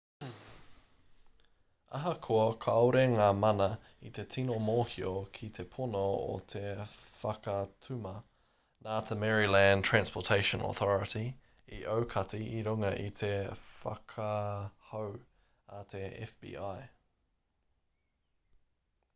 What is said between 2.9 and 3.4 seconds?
ngā